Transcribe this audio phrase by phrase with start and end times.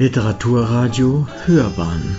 [0.00, 2.16] Literaturradio Hörbahn.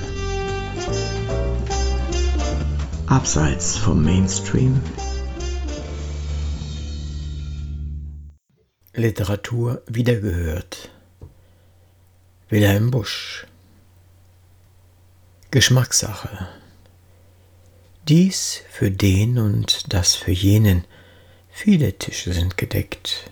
[3.08, 4.82] Abseits vom Mainstream.
[8.94, 10.90] Literatur wiedergehört.
[12.50, 13.48] Wilhelm Busch.
[15.50, 16.50] Geschmackssache.
[18.10, 20.84] Dies für den und das für jenen.
[21.50, 23.32] Viele Tische sind gedeckt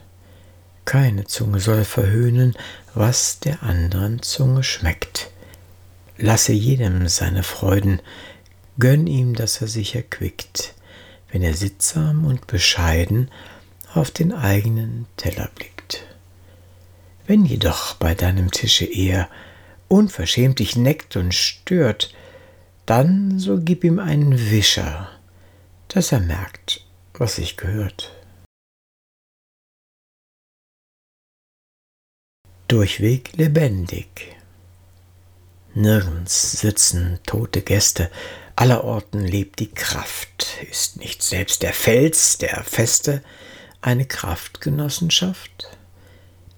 [0.88, 2.56] keine Zunge soll verhöhnen,
[2.96, 5.30] was der anderen Zunge schmeckt.
[6.18, 8.02] Lasse jedem seine Freuden,
[8.80, 10.74] gönn ihm, dass er sich erquickt,
[11.30, 13.30] wenn er sittsam und bescheiden
[13.94, 16.06] auf den eigenen Teller blickt.
[17.28, 19.28] Wenn jedoch bei deinem Tische er
[19.90, 22.14] unverschämt dich neckt und stört,
[22.86, 25.10] dann so gib ihm einen Wischer,
[25.90, 28.17] dass er merkt, was sich gehört.
[32.68, 34.36] Durchweg lebendig.
[35.74, 38.10] Nirgends sitzen tote Gäste,
[38.56, 43.24] allerorten lebt die Kraft, ist nicht selbst der Fels, der Feste,
[43.82, 45.70] eine Kraftgenossenschaft?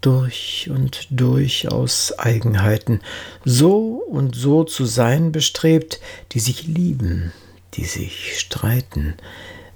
[0.01, 3.01] Durch und durch aus Eigenheiten,
[3.43, 5.99] so und so zu sein bestrebt,
[6.31, 7.33] die sich lieben,
[7.73, 9.15] die sich streiten,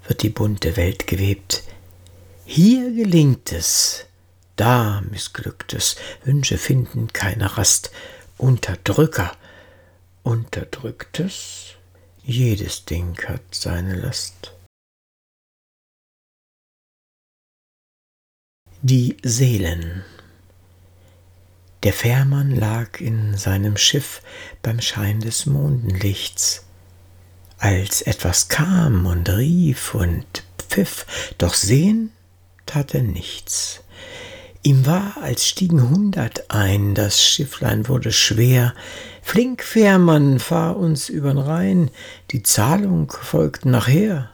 [0.08, 1.62] wird die bunte Welt gewebt.
[2.46, 4.06] Hier gelingt es,
[4.56, 7.90] da missglückt es, Wünsche finden keine Rast,
[8.38, 9.36] Unterdrücker,
[10.22, 11.74] Unterdrücktes,
[12.22, 14.52] jedes Ding hat seine Last.
[18.80, 20.04] Die Seelen.
[21.82, 24.22] Der Fährmann lag in seinem Schiff
[24.62, 26.64] beim Schein des Mondenlichts,
[27.58, 32.10] als etwas kam und rief und pfiff, doch sehen
[32.64, 33.83] tat er nichts.
[34.66, 38.72] Ihm war, als stiegen hundert ein, das Schifflein wurde schwer.
[39.20, 41.90] Flink, Fährmann, fahr uns übern Rhein,
[42.30, 44.30] die Zahlung folgt nachher.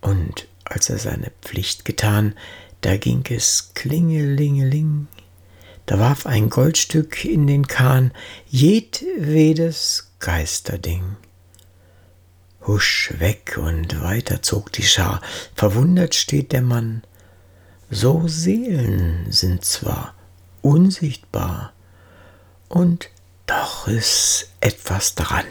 [0.00, 2.34] Und als er seine Pflicht getan,
[2.80, 5.06] da ging es klingelingeling.
[5.86, 8.10] Da warf ein Goldstück in den Kahn
[8.48, 11.16] jedwedes Geisterding.
[12.66, 15.22] Husch weg und weiter zog die Schar,
[15.54, 17.02] verwundert steht der Mann,
[17.90, 20.14] so Seelen sind zwar
[20.62, 21.72] unsichtbar,
[22.68, 23.08] und
[23.46, 25.46] doch ist etwas dran.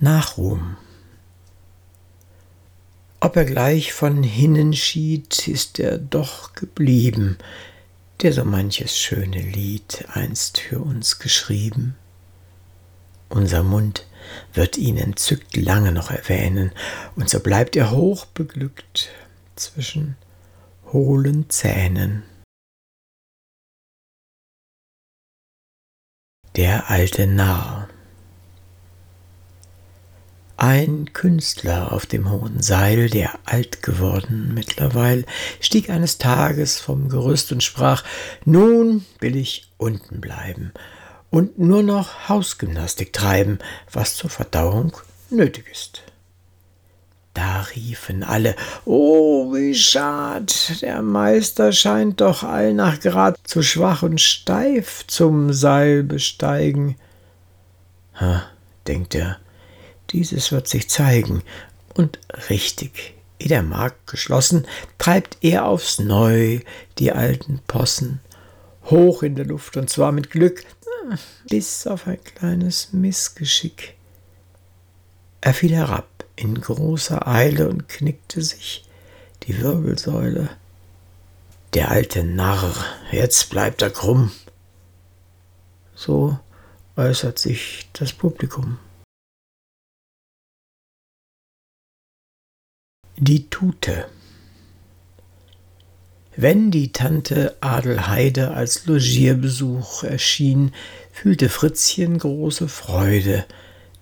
[0.00, 0.76] Nachruhm.
[3.20, 7.38] Ob er gleich von hinnen schied, ist er doch geblieben,
[8.22, 11.94] der so manches schöne Lied einst für uns geschrieben.
[13.28, 14.06] Unser Mund
[14.52, 16.72] wird ihn entzückt lange noch erwähnen,
[17.16, 19.10] und so bleibt er hochbeglückt
[19.56, 20.16] zwischen
[20.92, 22.22] hohlen Zähnen.
[26.56, 27.88] Der alte Narr.
[30.58, 35.24] Ein Künstler auf dem hohen Seil, der alt geworden mittlerweile,
[35.60, 38.04] stieg eines Tages vom Gerüst und sprach,
[38.44, 40.72] nun will ich unten bleiben
[41.32, 43.58] und nur noch Hausgymnastik treiben,
[43.90, 44.96] was zur Verdauung
[45.30, 46.02] nötig ist.
[47.34, 48.54] Da riefen alle,
[48.84, 55.54] oh, wie schad, der Meister scheint doch all nach Grad zu schwach und steif zum
[55.54, 56.96] Seil besteigen.
[58.20, 58.42] Ha,
[58.86, 59.38] denkt er,
[60.10, 61.42] dieses wird sich zeigen,
[61.94, 62.18] und
[62.50, 64.66] richtig, eh der Markt geschlossen,
[64.98, 66.60] treibt er aufs Neu
[66.98, 68.20] die alten Possen,
[68.90, 70.64] hoch in der Luft, und zwar mit Glück,
[71.48, 73.94] bis auf ein kleines Missgeschick.
[75.40, 78.88] Er fiel herab in großer Eile und knickte sich
[79.44, 80.50] die Wirbelsäule.
[81.74, 82.74] Der alte Narr,
[83.10, 84.30] jetzt bleibt er krumm.
[85.94, 86.38] So
[86.96, 88.78] äußert sich das Publikum.
[93.16, 94.08] Die Tute
[96.36, 100.72] wenn die Tante Adelheide als Logierbesuch erschien,
[101.12, 103.44] fühlte Fritzchen große Freude,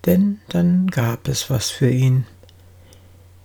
[0.05, 2.25] denn dann gab es was für ihn.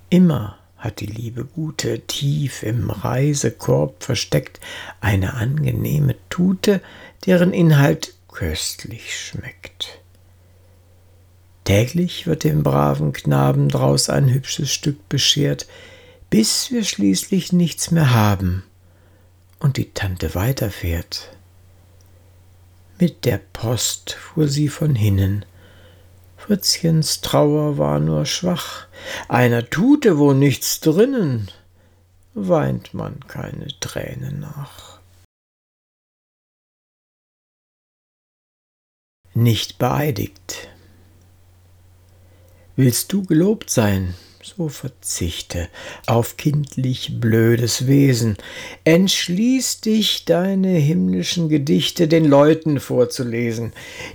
[0.09, 4.61] Immer hat die liebe Gute tief im Reisekorb versteckt
[5.01, 6.81] eine angenehme Tute,
[7.27, 9.99] deren Inhalt köstlich schmeckt.
[11.65, 15.67] Täglich wird dem braven Knaben draus ein hübsches Stück beschert,
[16.31, 18.63] bis wir schließlich nichts mehr haben
[19.59, 21.37] und die Tante weiterfährt.
[22.99, 25.45] Mit der Post fuhr sie von hinnen.
[26.37, 28.87] Fritzchens Trauer war nur schwach,
[29.29, 31.51] einer tute wo nichts drinnen.
[32.35, 35.01] weint man keine Tränen nach.
[39.33, 40.69] Nicht beeidigt.
[42.77, 44.15] Willst du gelobt sein,
[44.47, 45.69] so verzichte
[46.07, 48.37] auf kindlich blödes Wesen,
[48.85, 53.73] entschließ dich, deine himmlischen Gedichte den Leuten vorzulesen.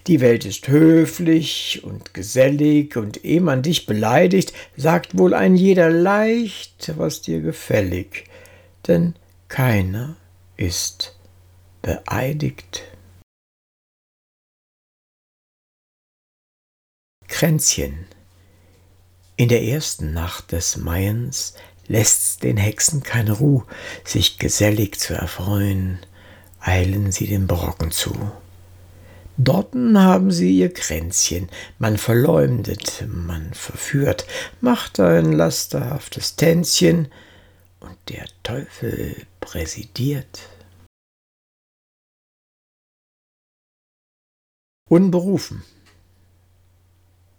[0.08, 5.90] Die Welt ist höflich und gesellig, und eh man dich beleidigt, sagt wohl ein jeder
[5.90, 8.26] leicht, was dir gefällig,
[8.88, 9.16] denn
[9.50, 10.16] keiner
[10.56, 11.18] ist
[11.82, 12.84] beeidigt.
[17.28, 18.06] Kränzchen
[19.42, 21.56] in der ersten Nacht des Maiens
[21.88, 23.64] lässt's den Hexen keine Ruh,
[24.04, 25.98] sich gesellig zu erfreuen,
[26.60, 28.14] eilen sie dem Brocken zu.
[29.38, 31.50] Dorten haben sie ihr Kränzchen,
[31.80, 34.28] man verleumdet, man verführt,
[34.60, 37.12] macht ein lasterhaftes Tänzchen,
[37.80, 40.50] und der Teufel präsidiert.
[44.88, 45.64] Unberufen.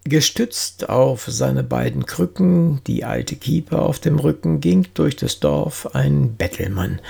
[0.05, 5.95] Gestützt auf seine beiden Krücken, die alte Kiepe auf dem Rücken, ging durch das Dorf
[5.95, 7.01] ein Bettelmann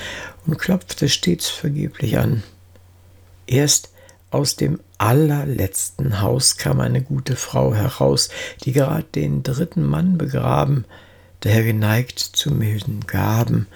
[0.47, 2.43] und klopfte stets vergeblich an.
[3.47, 3.93] Erst
[4.31, 8.29] aus dem allerletzten Haus kam eine gute Frau heraus,
[8.65, 10.85] die gerade den dritten Mann begraben,
[11.41, 13.69] daher geneigt zu milden Gaben,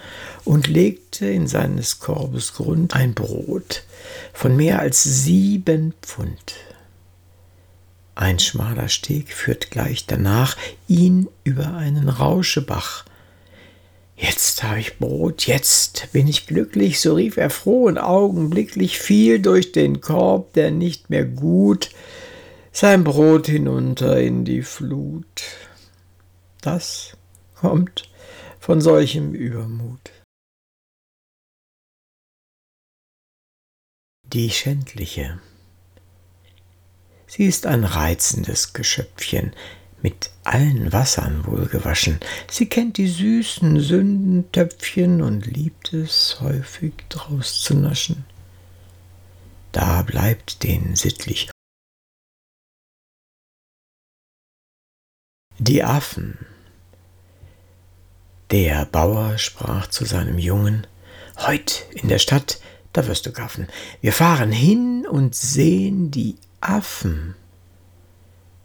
[0.45, 3.83] und legte in seines Korbes Grund ein Brot
[4.31, 6.55] von mehr als sieben Pfund.
[8.17, 13.05] Ein schmaler Steg führt gleich danach ihn über einen Rauschebach.
[14.15, 19.39] Jetzt habe ich Brot, jetzt bin ich glücklich, so rief er froh und augenblicklich fiel
[19.39, 21.91] durch den Korb, der nicht mehr gut,
[22.71, 25.43] sein Brot hinunter in die Flut.
[26.61, 27.15] Das
[27.53, 28.09] kommt
[28.59, 30.11] von solchem Übermut.
[34.23, 35.39] Die schändliche
[37.37, 39.53] Sie ist ein reizendes Geschöpfchen,
[40.01, 42.19] mit allen Wassern wohlgewaschen.
[42.49, 48.25] Sie kennt die süßen Sündentöpfchen und liebt es, häufig draus zu naschen.
[49.71, 51.51] Da bleibt den sittlich.
[55.59, 56.39] Die Affen.
[58.49, 60.87] Der Bauer sprach zu seinem Jungen,
[61.37, 62.59] Heut in der Stadt,
[62.93, 63.67] da wirst du gaffen.
[64.01, 67.35] Wir fahren hin und sehen die Affen.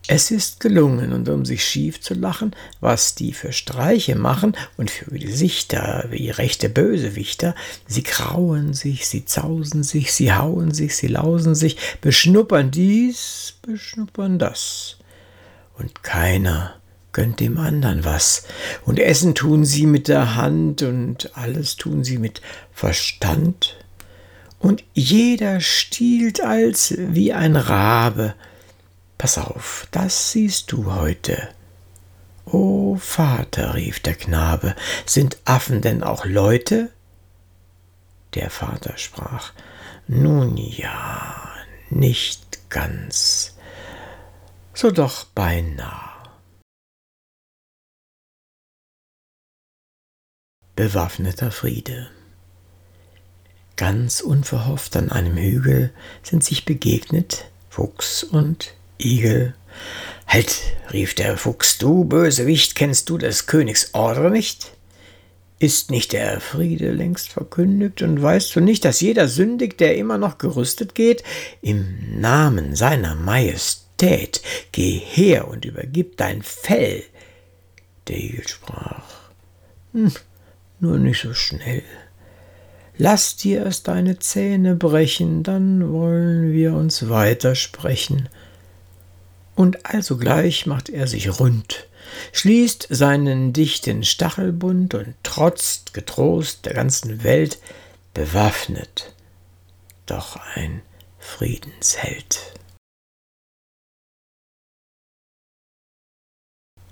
[0.09, 4.91] Es ist gelungen, und um sich schief zu lachen, was die für Streiche machen und
[4.91, 7.55] für Gesichter wie rechte Bösewichter,
[7.87, 14.41] sie krauen sich, sie zausen sich, sie hauen sich, sie lausen sich, beschnuppern dies, beschnuppern
[14.41, 14.97] das.
[15.79, 16.75] Und keiner
[17.13, 18.45] gönnt dem andern was.
[18.85, 22.43] Und essen tun sie mit der Hand und alles tun sie mit
[22.73, 23.77] Verstand
[24.63, 28.35] und jeder stiehlt als wie ein Rabe.
[29.19, 31.49] Pass auf, das siehst du heute.
[32.47, 34.75] O Vater, rief der Knabe,
[35.05, 36.91] sind Affen denn auch Leute?
[38.35, 39.53] Der Vater sprach,
[40.07, 41.49] Nun ja,
[41.91, 43.57] nicht ganz,
[44.75, 46.09] so doch beinah.
[50.77, 52.11] Bewaffneter Friede.
[53.77, 55.91] Ganz unverhofft an einem Hügel
[56.23, 59.55] sind sich begegnet Fuchs und Igel.
[60.27, 60.61] Halt,
[60.93, 64.73] rief der Fuchs, du Bösewicht, kennst du des Königs Ordre nicht?
[65.59, 70.19] Ist nicht der Friede längst verkündigt und weißt du nicht, dass jeder sündigt, der immer
[70.19, 71.23] noch gerüstet geht?
[71.61, 77.05] Im Namen seiner Majestät geh her und übergib dein Fell.
[78.09, 79.05] Der Igel sprach,
[79.93, 80.13] hm,
[80.81, 81.85] nur nicht so schnell.
[82.99, 88.29] Lass dir erst deine Zähne brechen, dann wollen wir uns weitersprechen.
[89.55, 91.89] Und alsogleich macht er sich rund,
[92.33, 97.59] schließt seinen dichten Stachelbund und trotzt getrost der ganzen Welt,
[98.15, 99.15] bewaffnet,
[100.07, 100.83] doch ein
[101.19, 102.53] Friedensheld.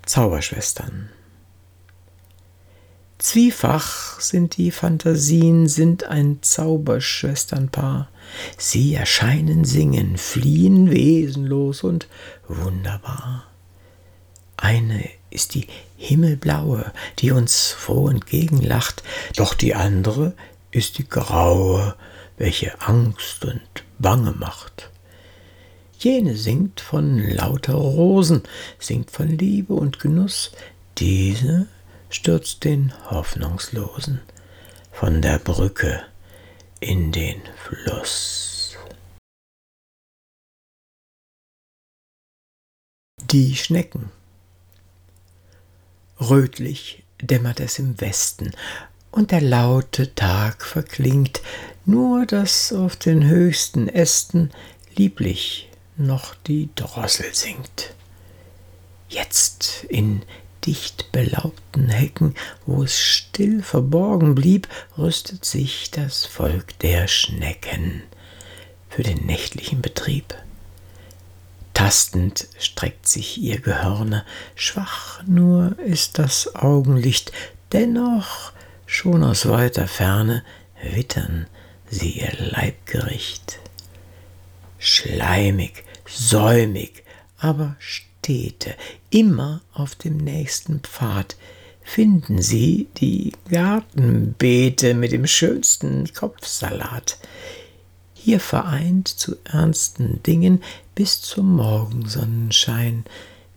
[0.05, 1.09] Zauberschwestern
[3.21, 8.09] Zwiefach sind die Phantasien, sind ein Zauberschwesternpaar.
[8.57, 12.07] Sie erscheinen singen, fliehen wesenlos und
[12.47, 13.45] wunderbar.
[14.57, 19.03] Eine ist die himmelblaue, die uns froh entgegenlacht,
[19.35, 20.33] doch die andere
[20.71, 21.93] ist die graue,
[22.39, 23.61] welche Angst und
[23.99, 24.89] Bange macht.
[25.99, 28.41] Jene singt von lauter Rosen,
[28.79, 30.53] singt von Liebe und Genuss,
[30.97, 31.67] diese
[32.11, 34.21] stürzt den Hoffnungslosen
[34.91, 36.03] von der Brücke
[36.79, 38.77] in den Fluss.
[43.31, 44.11] Die Schnecken.
[46.19, 48.51] Rötlich dämmert es im Westen,
[49.11, 51.41] und der laute Tag verklingt,
[51.85, 54.51] nur dass auf den höchsten Ästen
[54.95, 57.93] lieblich noch die Drossel singt.
[59.09, 60.21] Jetzt in
[60.65, 68.03] dicht belaubten Hecken, wo es still verborgen blieb, rüstet sich das Volk der Schnecken
[68.89, 70.35] für den nächtlichen Betrieb.
[71.73, 74.25] Tastend streckt sich ihr Gehörne,
[74.55, 77.31] schwach nur ist das Augenlicht,
[77.71, 78.51] dennoch
[78.85, 80.43] schon aus weiter Ferne
[80.93, 81.47] wittern
[81.89, 83.59] sie ihr Leibgericht.
[84.79, 87.03] Schleimig, säumig,
[87.37, 87.75] aber
[88.21, 88.75] stete,
[89.09, 91.35] immer auf dem nächsten Pfad,
[91.81, 97.17] finden Sie die Gartenbeete mit dem schönsten Kopfsalat.
[98.13, 100.61] Hier vereint zu ernsten Dingen
[100.93, 103.05] bis zum Morgensonnenschein,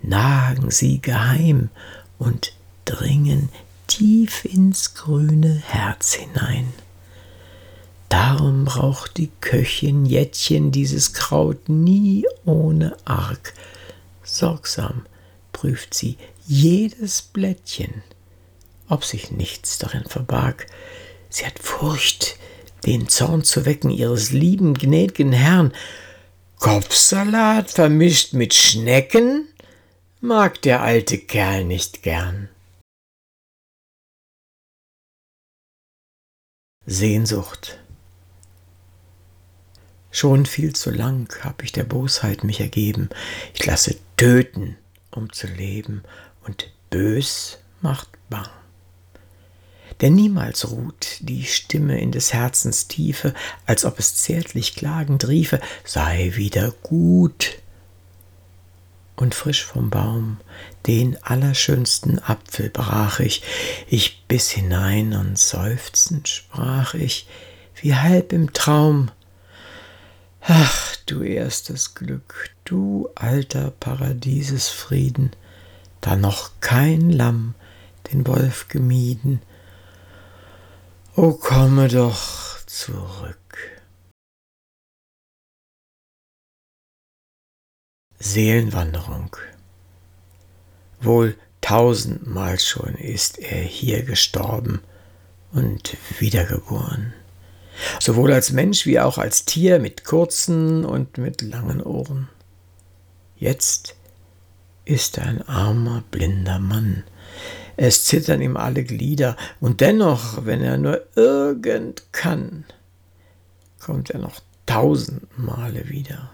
[0.00, 1.68] nagen sie geheim
[2.18, 2.54] und
[2.86, 3.50] dringen
[3.86, 6.72] tief ins grüne Herz hinein.
[8.08, 13.52] Darum braucht die Köchin Jettchen dieses Kraut nie ohne Arg.
[14.34, 15.06] Sorgsam
[15.52, 18.02] prüft sie jedes Blättchen,
[18.88, 20.66] ob sich nichts darin verbarg.
[21.28, 22.36] Sie hat Furcht,
[22.84, 25.72] den Zorn zu wecken ihres lieben, gnäd'gen Herrn.
[26.58, 29.46] Kopfsalat vermischt mit Schnecken
[30.20, 32.48] mag der alte Kerl nicht gern.
[36.86, 37.78] Sehnsucht.
[40.14, 43.08] Schon viel zu lang hab ich der Bosheit mich ergeben.
[43.52, 44.76] Ich lasse töten,
[45.10, 46.04] um zu leben,
[46.44, 48.46] und bös macht bang.
[50.00, 53.34] Denn niemals ruht die Stimme in des Herzens Tiefe,
[53.66, 57.58] als ob es zärtlich klagend riefe, sei wieder gut.
[59.16, 60.36] Und frisch vom Baum
[60.86, 63.42] den allerschönsten Apfel brach ich,
[63.88, 67.26] ich biss hinein und seufzend sprach ich,
[67.82, 69.10] wie halb im Traum,
[70.46, 75.30] Ach, du erstes Glück, du alter Paradiesesfrieden,
[76.02, 77.54] da noch kein Lamm
[78.12, 79.40] den Wolf gemieden.
[81.16, 83.38] O komme doch zurück.
[88.18, 89.34] Seelenwanderung.
[91.00, 94.82] Wohl tausendmal schon ist er hier gestorben
[95.52, 97.14] und wiedergeboren
[98.00, 102.28] sowohl als Mensch wie auch als Tier mit kurzen und mit langen Ohren.
[103.36, 103.96] Jetzt
[104.84, 107.04] ist er ein armer, blinder Mann.
[107.76, 112.64] Es zittern ihm alle Glieder, und dennoch, wenn er nur irgend kann,
[113.80, 116.30] kommt er noch tausend Male wieder.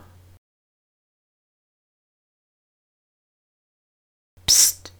[4.46, 4.92] Psst.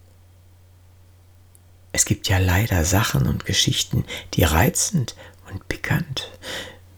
[1.93, 5.15] Es gibt ja leider Sachen und Geschichten, die reizend
[5.51, 6.31] und pikant.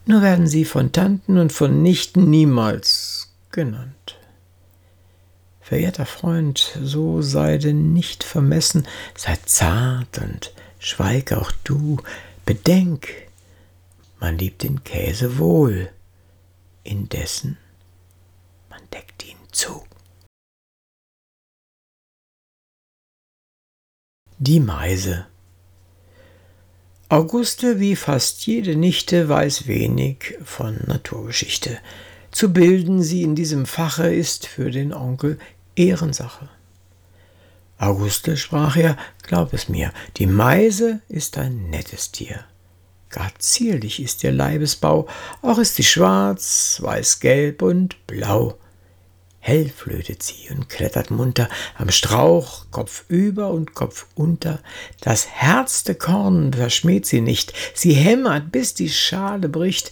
[0.05, 4.17] Nur werden sie von Tanten und von Nichten niemals genannt.
[5.61, 11.97] Verehrter Freund, so sei denn nicht vermessen, sei zart und schweig auch du,
[12.45, 13.07] bedenk,
[14.19, 15.89] man liebt den Käse wohl,
[16.83, 17.57] indessen
[18.69, 19.85] man deckt ihn zu.
[24.39, 25.27] Die Meise
[27.13, 31.77] Auguste, wie fast jede Nichte, weiß wenig von Naturgeschichte.
[32.31, 35.37] Zu bilden sie in diesem Fache ist für den Onkel
[35.75, 36.49] Ehrensache.
[37.77, 42.45] Auguste sprach er, glaub es mir, die Meise ist ein nettes Tier.
[43.11, 45.07] Gar zierlich ist ihr Leibesbau,
[45.43, 48.57] auch ist sie schwarz, weiß-gelb und blau.
[49.45, 54.61] Hell flötet sie und klettert munter am Strauch, Kopf über und Kopf unter.
[55.01, 59.91] Das herzte Korn verschmäht sie nicht, sie hämmert, bis die Schale bricht.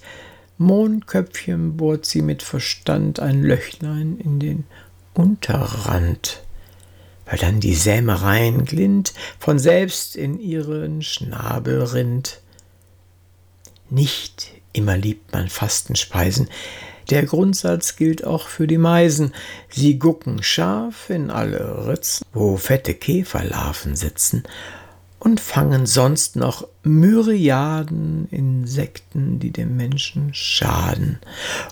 [0.57, 4.63] Mondköpfchen bohrt sie mit Verstand ein Löchlein in den
[5.13, 6.43] Unterrand,
[7.25, 12.39] weil dann die Sämereien glint, von selbst in ihren Schnabel rinnt.
[13.89, 16.47] Nicht immer liebt man Fastenspeisen,
[17.11, 19.33] der Grundsatz gilt auch für die Meisen.
[19.69, 24.43] Sie gucken scharf in alle Ritzen, wo fette Käferlarven sitzen,
[25.19, 31.19] und fangen sonst noch Myriaden Insekten, die dem Menschen schaden.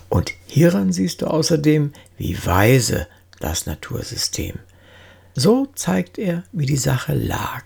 [0.08, 3.08] Und hieran siehst du außerdem, wie weise
[3.40, 4.60] das Natursystem.
[5.34, 7.64] So zeigt er, wie die Sache lag.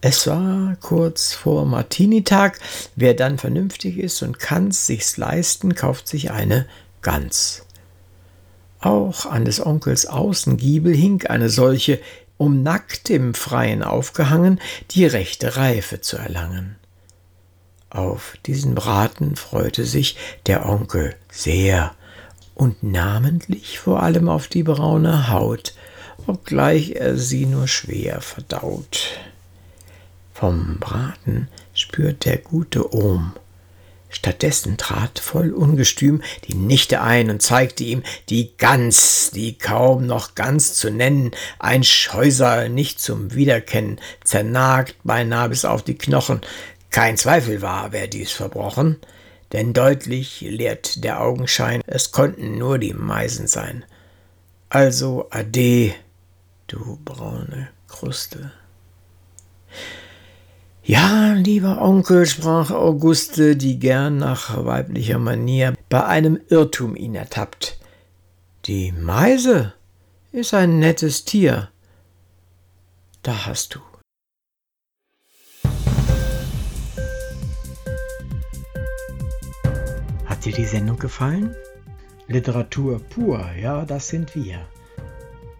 [0.00, 2.60] Es war kurz vor Martinitag.
[2.94, 6.66] Wer dann vernünftig ist und kann's sich's leisten, kauft sich eine
[7.02, 7.64] Gans.
[8.80, 11.98] Auch an des Onkels Außengiebel hing eine solche,
[12.36, 14.60] um nackt im Freien aufgehangen,
[14.92, 16.76] die rechte Reife zu erlangen.
[17.90, 21.92] Auf diesen Braten freute sich der Onkel sehr
[22.54, 25.74] und namentlich vor allem auf die braune Haut,
[26.28, 29.18] obgleich er sie nur schwer verdaut.
[30.38, 33.32] Vom Braten spürt der gute Ohm.
[34.08, 40.36] Stattdessen trat voll ungestüm die Nichte ein und zeigte ihm die Gans, die kaum noch
[40.36, 46.40] ganz zu nennen, ein Scheusal nicht zum Wiederkennen, zernagt beinah bis auf die Knochen.
[46.90, 48.98] Kein Zweifel war, wer dies verbrochen,
[49.50, 53.84] denn deutlich lehrt der Augenschein, es konnten nur die Meisen sein.
[54.68, 55.96] Also ade,
[56.68, 58.52] du braune Kruste.
[60.88, 67.78] Ja, lieber Onkel, sprach Auguste, die gern nach weiblicher Manier bei einem Irrtum ihn ertappt.
[68.64, 69.74] Die Meise
[70.32, 71.68] ist ein nettes Tier.
[73.22, 73.80] Da hast du.
[80.24, 81.54] Hat dir die Sendung gefallen?
[82.28, 84.66] Literatur pur, ja, das sind wir.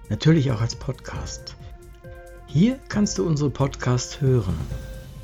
[0.08, 1.54] Natürlich auch als Podcast.
[2.46, 4.56] Hier kannst du unsere Podcasts hören.